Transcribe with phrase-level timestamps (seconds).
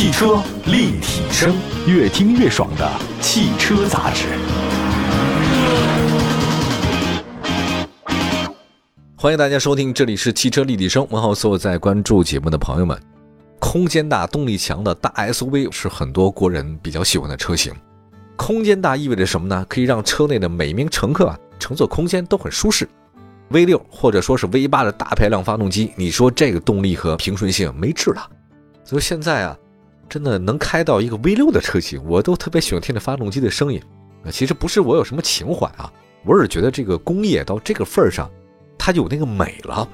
[0.00, 1.54] 汽车立体声，
[1.86, 4.28] 越听越爽的汽车杂志。
[9.14, 11.06] 欢迎大家收听，这里是汽车立体声。
[11.10, 12.98] 问候所有在关注节目的朋友们。
[13.58, 17.70] 空间大、动力强的大 SUV 是很多国人比较喜欢的车型。
[18.36, 19.66] 空间大意味着什么呢？
[19.68, 22.88] 可以让车内的每名乘客啊乘坐空间都很舒适。
[23.50, 28.26] V 六或者说是 V 八的大排量发动机，你说这个动力和平顺性没治了。
[28.82, 29.54] 所以现在啊，
[30.10, 33.80] 真的能开到一个 V 六的车型，我都特别喜欢听着发动机的声音。
[34.24, 35.90] 啊，其实不是我有什么情怀啊，
[36.26, 38.28] 我是觉得这个工业到这个份儿上。
[38.76, 39.88] 它有那个美了。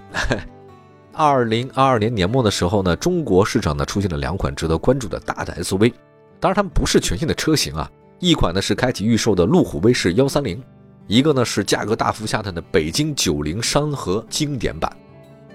[1.12, 5.92] 二零二二年年末的时候呢，中国市场呢出现了两款值得关注的大的 SUV，
[6.40, 7.90] 当然它们不是全新的车型啊。
[8.18, 10.62] 一款呢是开启预售的路虎卫士幺三零，
[11.06, 14.90] 一个呢是价格大幅下探的北京九零山河经典版。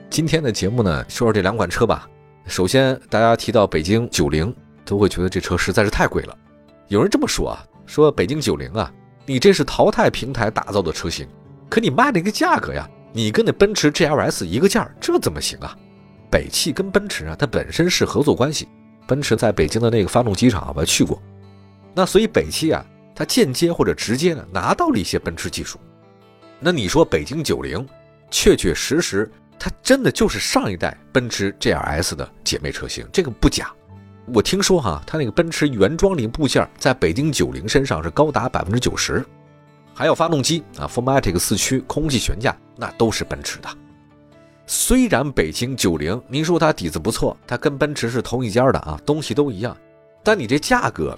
[0.09, 2.07] 今天的节目呢，说说这两款车吧。
[2.45, 4.53] 首先，大家提到北京九零，
[4.83, 6.37] 都会觉得这车实在是太贵了。
[6.87, 8.91] 有人这么说啊，说北京九零啊，
[9.25, 11.27] 你这是淘汰平台打造的车型，
[11.69, 12.89] 可你卖那个价格呀。
[13.13, 15.77] 你跟那奔驰 GLS 一个价，这怎么行啊？
[16.29, 18.69] 北汽跟奔驰啊，它本身是合作关系。
[19.05, 21.21] 奔驰在北京的那个发动机厂，我还去过。
[21.93, 25.77] 那所以北汽啊，它间接或者直接的拿到了一些奔驰技术。
[26.57, 27.85] 那你说北京九零，
[28.29, 29.29] 确确实实，
[29.63, 33.71] 它真的就是上一代奔驰 GLS 的姐妹车型，这个不假。
[34.33, 39.23] 我听说哈，它那个奔驰原装零部件在北京九零身上是高达百分之九十。
[39.93, 43.69] 还有发动机啊 f o r m a t i c 四驱、空气悬架，那都是奔驰的。
[44.65, 49.77] 虽然北京九零，您说它底子不错，它跟奔驰是同一家的啊，东西都一样，
[50.23, 51.15] 但你这价格，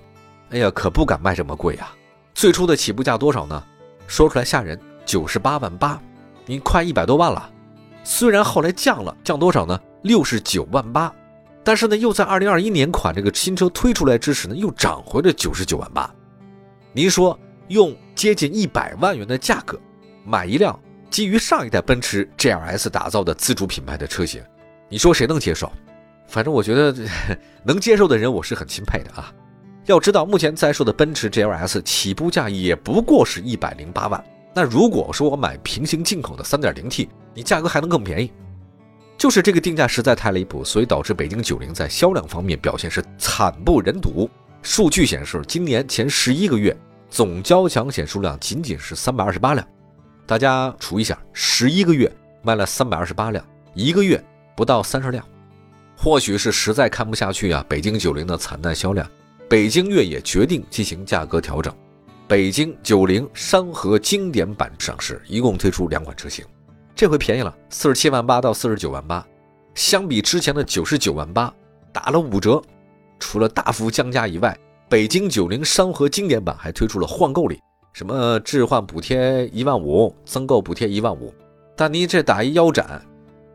[0.50, 1.96] 哎呀，可不敢卖这么贵啊。
[2.34, 3.64] 最初的起步价多少呢？
[4.06, 5.98] 说出来吓人，九十八万八，
[6.46, 7.50] 你快一百多万了。
[8.04, 9.80] 虽然后来降了，降多少呢？
[10.04, 11.14] 六十九万八，
[11.64, 16.14] 但是呢，又在二零二一年款这个新车推出来之时呢，又涨回了九十九万八。
[16.92, 17.40] 您说？
[17.70, 19.80] 用接近一百万元的价格
[20.26, 20.78] 买一辆
[21.10, 24.44] 基于上一代奔驰 GLS 打造的自主品牌的车型，
[24.90, 25.72] 你说谁能接受？
[26.28, 26.94] 反正我觉得
[27.64, 29.32] 能接受的人我是很钦佩的啊。
[29.86, 34.24] 要知道，目前在售的奔驰 GLS 起步价也不过是一百零八万。
[34.54, 38.32] 那如果说我买平行进口的 3.0T，你价格还能更便宜。
[39.18, 44.30] 就是这个定价实在太离谱，所以导致北京九零在销量方面表现是惨不忍睹。
[44.62, 46.76] 数据显示，今年前十一个月。
[47.10, 49.68] 总交强险数量仅仅是三百二十八辆，
[50.26, 54.20] 大家除一下，十一个月卖了三百二十八辆，一个月
[54.56, 55.24] 不到三十辆。
[55.96, 59.08] 或许是实在看不下去啊，北京九零的惨淡销量，
[59.48, 61.72] 北京越野决定进行价格调整。
[62.34, 66.44] 北京九零山河经典版上市，一共推出两款车型，
[66.96, 69.24] 这回便宜了，四十七万八到四十九万八，
[69.76, 71.54] 相比之前的九十九万八
[71.92, 72.60] 打了五折。
[73.20, 74.58] 除了大幅降价以外，
[74.90, 77.62] 北京九零山河经典版还推出了换购礼，
[77.94, 81.32] 什么置换补贴一万五，增购补贴一万五。
[81.78, 83.00] 但你这打一腰斩，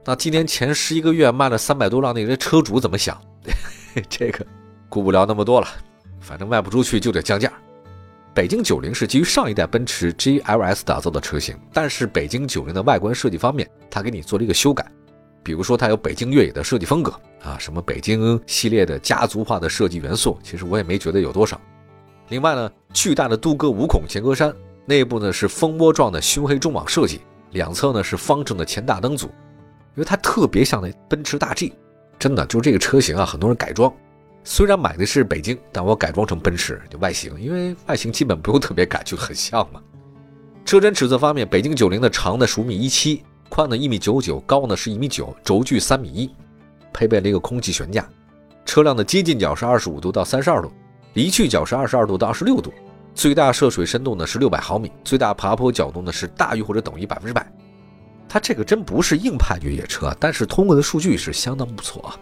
[0.04, 3.20] 那今年前十一个月卖了三百多辆，那些车主怎么想？
[4.08, 4.46] 这个
[4.88, 5.66] 顾不了那么多了，
[6.20, 7.52] 反正卖不出去就得降价。
[8.38, 14.86] 北京九零是基于上一代奔驰 GLS 打造的车型，但是北京九零的外观设计方面，它给你做了一个修改。
[15.42, 17.10] 比如说，它有北京越野的设计风格
[17.42, 21.60] 啊，什么北京系列的家族化的设计元素，其实我也没觉得有多少。
[22.28, 24.54] 另外呢，巨大的镀铬五孔前格栅，
[24.84, 29.32] 内部呢是蜂窝状的熏黑中网设计，两侧呢是方正的前大灯组，因
[29.96, 31.72] 为它特别像那奔驰大 G，
[32.20, 33.92] 真的就这个车型啊，很多人改装，
[34.50, 39.78] 虽然买的是北京，但我改装成奔驰就外形，因为外形基本不用特别改，就很像嘛。
[40.64, 43.22] 车身尺寸方面，北京九零的长的十五米一七。
[43.50, 46.30] 宽呢一米九九，高呢是一米九，轴距三米一，
[46.94, 48.08] 配备了一个空气悬架。
[48.64, 50.72] 车辆的接近角是二十五度到三十二度，
[51.12, 52.72] 离去角是二十二度到二十六度。
[53.14, 57.46] 最大涉水深度呢是六百毫米，最大爬坡角度呢是大于或者等于百分之百。
[58.26, 62.16] 它这个真不是硬派越野车，但是通过的数据是相当不错啊。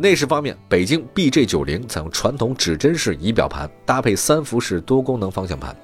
[0.00, 5.76] 内饰方面，北京 BJ 九零采用传统指针式仪表盘，搭配三辐式多功能方向盘。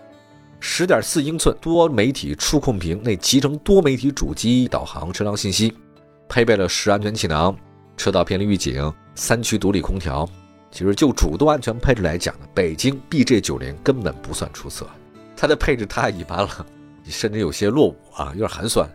[0.61, 5.75] 十点四英寸多媒体触控屏内集成多媒体主机导航车辆信息，
[6.29, 7.57] 配备了十安全气囊、
[7.97, 10.25] 车道偏离预警、三区独立空调。
[10.71, 14.89] 其实就主动安全配置来讲呢，北京 BJ 九零根本不算出色，
[15.37, 16.65] 它的配置太一般了，
[17.05, 18.89] 甚至有些落伍啊，有点寒酸。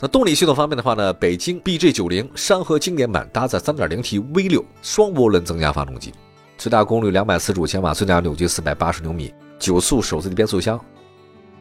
[0.00, 6.12] 那动力系统方面的话呢，北京 BJ 九零山河经典版搭载三点零 T V 六双涡轮增压发动机，
[6.56, 9.34] 最大功率两百四十五千瓦，最大扭矩四百八十牛米。
[9.58, 10.78] 九速手自一体变速箱，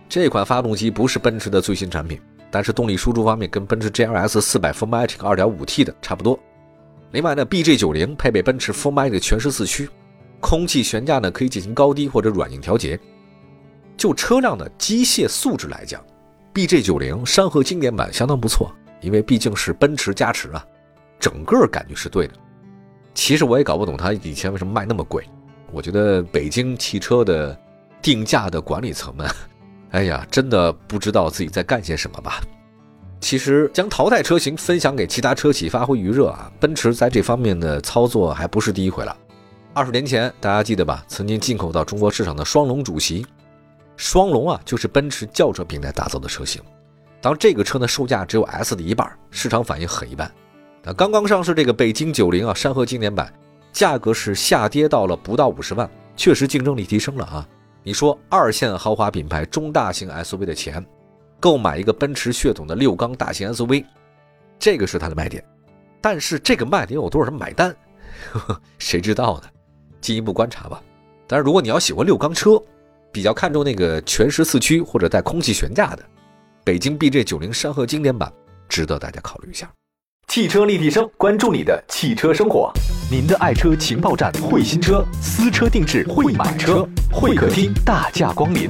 [0.07, 6.39] 这款发动机不是奔驰的最新产品，但是动力输出方面跟奔驰 GLS 400 4MATIC 2.5T 的差不多。
[7.09, 9.89] 另外呢，BJ 九零配备奔驰 4MATIC 全时四驱，
[10.39, 12.99] 空气悬架呢可以进行高低或者软硬调节。
[13.97, 15.99] 就车辆的机械素质来讲
[16.57, 20.65] ，BJ 九零山河经典版相当不错，因为毕竟是奔驰加持啊，
[21.19, 22.33] 整个感觉是对的。
[23.13, 25.23] 其实我也搞不懂它以前为什么卖那么贵。
[25.71, 27.55] 我觉得北京汽车的
[28.01, 29.29] 定价的管理层们，
[29.91, 32.41] 哎呀，真的不知道自己在干些什么吧。
[33.21, 39.15] 其实将淘汰车型分享给其他车企发挥余热啊，奔驰在这方面的操作还不是第一回了。
[39.75, 41.05] 二十年前大家记得吧？
[41.07, 43.23] 曾经进口到中国市场的双龙主席。
[43.97, 46.61] 双龙啊，就是奔驰轿车平台打造的车型。
[47.19, 50.31] 当这个车呢，售价只有 S 的一半，市场反应很一般。
[50.83, 53.33] 那刚刚上市这个北京九零啊，山河经典版，
[53.73, 57.49] 价格是下跌到了不到五十万，确实竞争力提升了啊。
[57.83, 60.85] 你说二线豪华品牌中大型 SUV 的钱，
[61.39, 63.83] 购买一个奔驰血统的六缸大型 SUV，
[64.59, 65.43] 这个是它的卖点。
[65.99, 67.75] 但是这个卖点有多少人买单，
[68.77, 69.49] 谁知道呢？
[69.99, 70.81] 进一步观察吧。
[71.25, 72.61] 但是如果你要喜欢六缸车，
[73.17, 76.05] 比较看重那个全时四驱或者带空气悬架的，
[76.63, 78.31] 北京 BJ 九零山河经典版
[78.69, 79.67] 值得大家考虑一下。
[80.27, 82.71] 汽车立体声，关注你的汽车生活。
[83.09, 88.69] 您的爱车情报站，会新车，私车定制，会买车，会客厅大驾光临，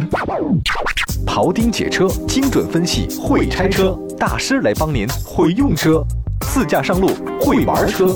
[1.26, 6.02] 庖丁解车，精准分析，会拆车大师来帮您，会用车，
[6.40, 7.10] 自驾上路，
[7.42, 8.16] 会玩车，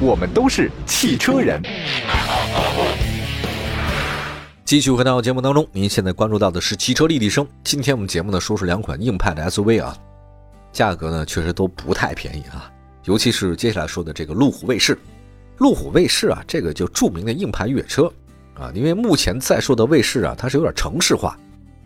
[0.00, 1.62] 我们都是汽车人。
[4.68, 7.48] 继续回到节目当中，您现在关注到的是汽车立体声。
[7.64, 9.96] 今天我们节目呢，说是两款硬派的 SUV 啊，
[10.72, 12.70] 价格呢确实都不太便宜啊，
[13.04, 14.98] 尤其是接下来说的这个路虎卫士。
[15.56, 18.12] 路虎卫士啊，这个就著名的硬派越野车
[18.52, 21.34] 啊，因为目前在售的卫士啊，它是有点城市化，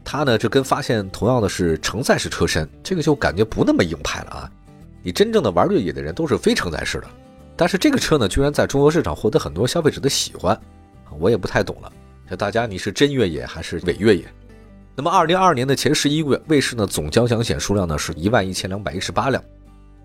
[0.03, 4.51] 它呢就跟发现同样的是承载式车身，这个就感觉不那么硬派了啊。
[5.05, 7.07] 你真正的玩越野的人都是非承载式的，
[7.57, 10.61] 但是这个车呢，居然在中国市场获得很多消费者的喜欢，
[11.21, 11.93] 我也不太懂了。
[12.37, 14.25] 大家，你是真越野还是伪越野？
[14.95, 19.43] 那么，二零二二年的前十一个月，卫士呢总交强险数量呢是一万一千两百一十八辆，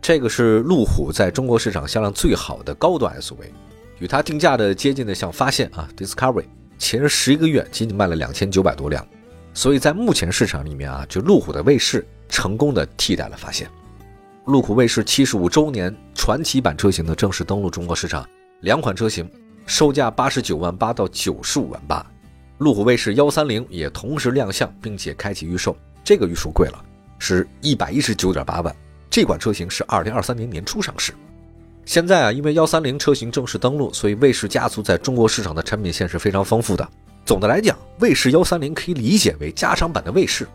[0.02, 3.50] 这个是路虎在中国市场销量最好的高端 SUV，
[4.00, 6.46] 与它定价的接近的像发现啊，Discovery
[6.78, 9.06] 前十一个月仅仅卖了两千九百多辆，
[9.54, 13.70] 所以在目前市场里面啊，就路虎的卫士成功的替代了发现。
[14.46, 18.26] 路虎卫士七十五周年传奇版车型呢正式登陆中国市场，
[18.62, 19.30] 两款车型
[19.68, 22.04] 售价八十九万八到九十五万八。
[22.58, 25.78] 路虎卫士幺三零也同时亮相，并且开启预售。
[26.04, 26.84] 这个预售贵了，
[27.20, 28.76] 是一百一十九点八万。
[29.10, 31.14] 这款车型是二零二三年年初上市。
[31.86, 36.88] 现在啊，因为幺三零车型正式登陆，所以卫士家族在中国市场的产品线是非常丰富的。
[37.26, 40.48] 总的来讲，卫士幺三零可以理解为加长版的卫士。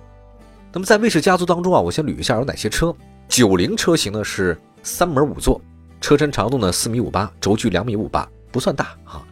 [0.72, 2.94] 那么在卫士家族当中啊，我先捋一下有哪些车。
[3.28, 5.60] 九零车型呢是三门五座，
[6.00, 9.26] 车身长度呢四米五八，轴距两米五八，不算大啊。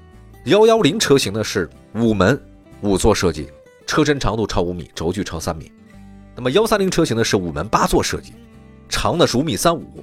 [0.46, 2.40] 幺幺零车型呢是五门。
[2.82, 3.46] 五座设计，
[3.87, 5.70] 车身长度超五米，轴距超三米。
[6.34, 8.32] 那么幺三零车型呢是五门八座设计，
[8.88, 10.02] 长的是五米三五，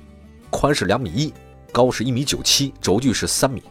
[0.52, 1.34] 宽是两米一，
[1.72, 3.64] 高是一米九七，轴距是三米，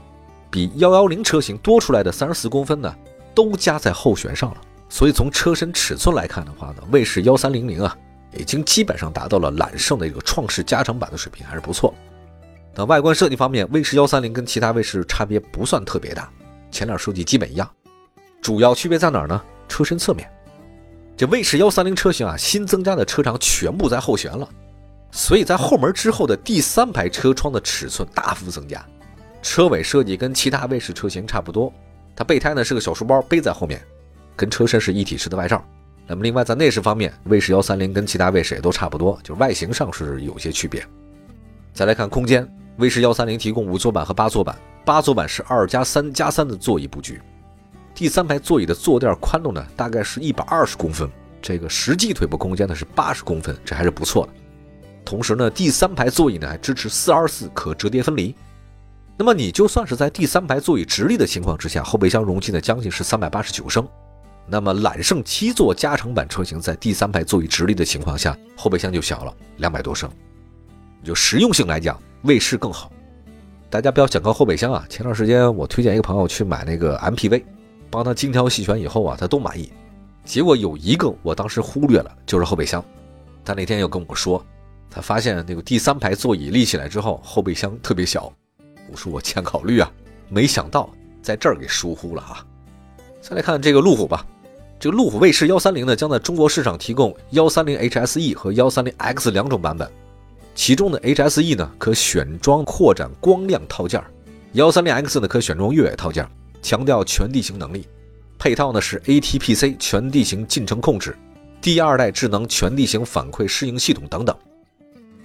[0.51, 2.93] 比幺幺零车型多出来的三十四公分呢，
[3.33, 4.57] 都加在后悬上了。
[4.89, 7.97] 所以从车身尺寸来看的话呢，卫士幺三零零啊，
[8.37, 11.95] 已经基本上达到了揽胜的一个创世加长版的水平，还是不错。
[12.79, 16.31] 那外观设计方面，卫士幺三零跟其他卫士差别不算特别大，
[16.71, 17.69] 前脸设计基本一样。
[18.43, 19.43] 主要区别在哪儿呢？
[19.67, 20.31] 车身侧面，
[21.17, 24.47] 这卫士幺三零车型啊，新增加的车长全部在后悬了，
[25.11, 28.85] 所以在后门之后的第三排车窗的尺寸大幅增加，
[29.41, 31.73] 车尾设计跟其他卫士车型差不多，
[32.15, 33.81] 它备胎呢是个小书包背在后面，
[34.37, 35.65] 跟车身是一体式的外罩。
[36.07, 40.87] 那么另外在内饰方面，卫士幺三零跟其他卫士也都差不多，就是外形上是有些区别。
[41.73, 44.55] 再来看空间，卫士幺三零提供五座版和八座版，
[44.85, 47.21] 八座版是二加三加三的座椅布局。
[47.95, 54.33] 第三排座椅的坐垫宽度呢，大概是一百二十公分，这个实际腿部空间呢是八十公分，这还是不错的。
[55.07, 58.35] 同时呢，第三排座椅呢还支持四二四可折叠分离。
[59.17, 63.89] 那么你就算是在第三排座椅直立的情况之下，后备箱容积呢将近是三百八十九升。
[64.47, 70.11] 那么揽胜七座加长版车型在第三排座椅直立的情况下，后备箱就小了两百多升。
[71.03, 72.93] 就实用性来讲，卫士更好。
[73.71, 74.85] 大家不要小看后备箱啊！
[74.89, 77.43] 前段时间我推荐一个朋友去买那个 MPV。
[77.89, 79.73] 帮他精挑细选以后啊，他都满意。
[80.25, 82.85] 结果有一个我当时忽略了，就是后备箱。
[83.45, 84.45] 他那天又跟我说，
[84.91, 88.31] 他发现那个第三排座椅立起来之后，后备箱特别小。
[88.91, 89.91] 我说我欠考虑啊，
[90.29, 90.91] 没想到
[91.23, 92.45] 在这儿给疏忽了啊。
[93.21, 94.27] 再来看这个路虎吧，
[94.81, 99.89] 这个路虎卫士幺三零呢，将在中国市场提供幺三零 HSE 和幺三零 X 两种版本。
[100.57, 104.03] 其中的 HSE 呢可选装扩展光亮套件，
[104.55, 106.27] 幺三零 X 呢可选装越野套件，
[106.63, 107.87] 强调全地形能力。
[108.39, 111.15] 配套呢是 ATPC 全地形进程控制，
[111.61, 114.35] 第二代智能全地形反馈适应系统等等。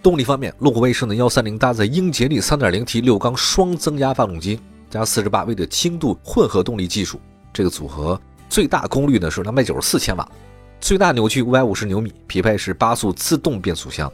[0.03, 4.59] 动力方面，路虎卫士呢幺三零搭载英杰利三点零 T 六缸双增压发动机，
[4.89, 7.19] 加四十八 V 的轻度混合动力技术，
[7.53, 8.19] 这个组合
[8.50, 10.29] 最大功率呢是两百九十四千瓦，
[10.81, 14.11] 最大扭矩五百五十牛米，匹配是八速自动变速箱。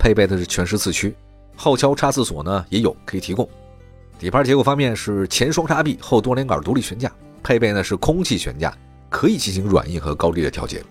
[0.00, 1.14] 配备的是全时四驱，
[1.54, 3.46] 后桥差四锁呢也有可以提供。
[4.18, 8.74] 底盘结构方面是前双叉臂，后多连杆独立悬架，配备呢是空气悬架，
[9.10, 10.82] 可以进行软硬和高低的调节。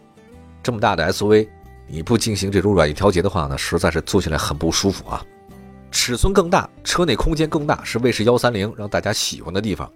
[0.62, 1.48] 这么大的 SUV，
[1.88, 5.26] 你不进行这种软硬调节的话呢，实在是坐起来很不舒服啊。
[5.90, 9.92] 尺寸更大，车内空间更大，是卫士幺三零让大家喜欢的地方。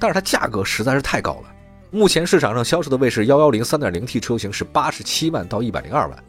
[0.00, 1.54] 但是它价格实在是太高了，
[1.92, 6.24] 目前市场上销售的卫士幺幺零三点零 T 车型是八十七万到一百零二万。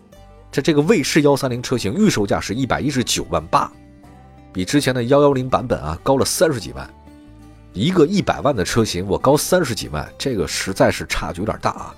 [0.53, 3.71] 这这个卫士幺三零车型预售价是一百一十九万八，
[4.53, 6.87] 比之前的幺幺零版本啊高了三十几万。
[7.73, 11.95] 一个一百万的车型，我高三十几万，这个实在是差距有点大啊。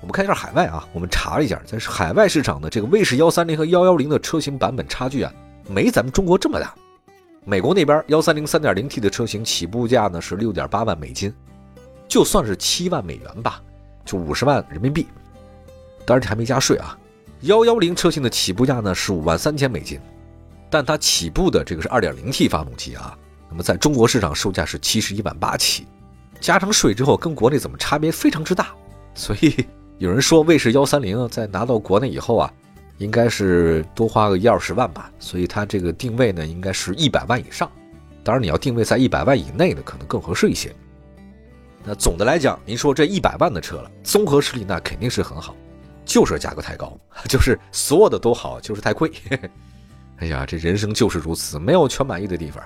[0.00, 5.32] 我们看一下海外啊，我们查了一下，在海外市场的这个卫士幺三零和幺幺零的车型版本差距啊，
[5.68, 6.74] 没咱们中国这么大。
[7.44, 11.32] 美国那边幺三零三点零 T 的车型起步价呢是六点八万美金，
[12.08, 13.62] 就算是七万美元吧，
[14.04, 15.06] 就五十万人民币，
[16.04, 16.98] 当然这还没加税啊。
[17.44, 20.00] 幺幺零车型的起步价呢是五万三千美金，
[20.70, 23.16] 但它起步的这个是二点零 T 发动机啊，
[23.50, 25.86] 那么在中国市场售价是七十一万八起，
[26.40, 28.68] 加上税之后跟国内怎么差别非常之大，
[29.14, 29.66] 所以
[29.98, 32.50] 有人说卫士幺三零在拿到国内以后啊，
[32.96, 37.70] 应该是多花个一二十万吧，所以它这个定位呢应该是一百万以上，
[38.22, 40.74] 当然你要定位在一百万以内的可能更合适一些。
[41.84, 45.54] 那总的来讲，您说这一百万的车了，综合实力那肯定是很好。
[46.04, 49.10] 就是价格太高， 就是所有的都好，就是太贵。
[50.18, 52.62] 哎呀，这人生就是如此，没有全满意的地方。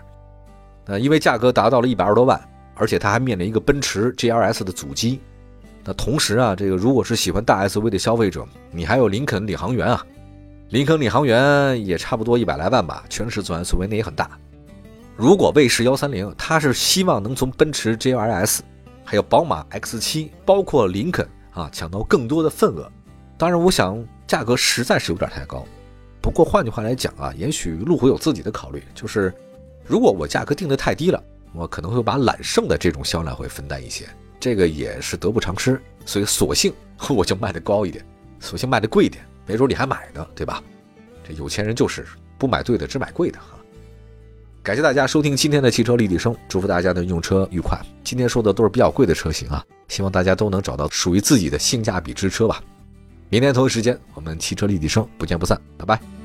[0.87, 2.40] 那因为价格达到了一百二十多万，
[2.75, 5.21] 而且它还面临一个奔驰 GLS 的阻击。
[5.85, 10.04] 那同时啊，这个如果是喜欢大 SUV 的消费者，你还有林肯领航员啊，
[10.68, 14.30] 林肯领航员也差不多一百来万吧，全尺寸 SUV 那也很大。
[15.16, 18.61] 如果卫士幺三零，它是希望能从奔驰 GLS，
[19.04, 22.90] 还有宝马 X7，包括林肯啊，抢到更多的份额。
[23.38, 25.64] 当然，我想价格实在是有点太高。
[26.21, 29.33] 不过换句话来讲啊，也许路虎有自己的考虑，就是
[29.87, 31.23] 如果我价格定的太低了，
[31.54, 34.07] 我可能会把揽胜的这种销量会分担一些，
[34.40, 35.80] 这个也是得不偿失。
[36.04, 36.75] 所以索性
[37.09, 38.04] 我就卖的高一点，
[38.40, 40.61] 索性卖的贵一点，没准你还买呢，对吧？
[41.26, 42.04] 这有钱人就是
[42.38, 43.57] 不买对的，只买贵的哈。
[44.64, 47.80] 感谢大家收听今天的汽车立体声，祝福大家的用车愉快。
[48.02, 52.61] 今天说的都是比较贵的车型啊，希望大家都能找到属于自己的性价比之车吧。
[53.30, 56.17] 明天同一时间，我们汽车立体声不见不散，拜拜。